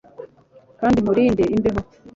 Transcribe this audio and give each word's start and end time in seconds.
kandi 0.79 0.97
nkurinde 1.03 1.41
imbeho 1.55 1.81